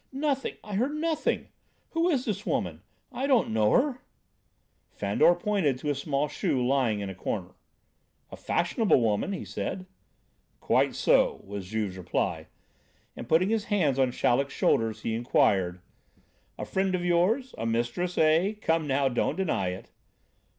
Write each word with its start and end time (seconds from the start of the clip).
nothing! 0.11 0.55
I 0.63 0.73
heard 0.77 0.95
nothing. 0.95 1.49
Who 1.91 2.09
is 2.09 2.25
this 2.25 2.43
woman? 2.43 2.81
I 3.11 3.27
don't 3.27 3.51
know 3.51 3.69
her!" 3.73 4.01
Fandor 4.89 5.35
pointed 5.35 5.77
to 5.77 5.91
a 5.91 5.93
small 5.93 6.27
shoe 6.27 6.65
lying 6.65 7.01
in 7.01 7.09
a 7.11 7.13
corner. 7.13 7.53
"A 8.31 8.35
fashionable 8.35 8.99
woman," 8.99 9.31
he 9.31 9.45
said. 9.45 9.85
"Quite 10.59 10.95
so," 10.95 11.41
was 11.45 11.67
Juve's 11.67 11.97
reply, 11.99 12.47
and 13.15 13.29
putting 13.29 13.49
his 13.49 13.65
hands 13.65 13.99
on 13.99 14.09
Chaleck's 14.11 14.55
shoulders 14.55 15.03
he 15.03 15.13
inquired: 15.13 15.81
"A 16.57 16.65
friend 16.65 16.95
of 16.95 17.05
yours, 17.05 17.53
a 17.59 17.67
mistress, 17.67 18.17
eh? 18.17 18.53
Come 18.59 18.87
now, 18.87 19.07
don't 19.07 19.35
deny 19.37 19.67
it." 19.67 19.91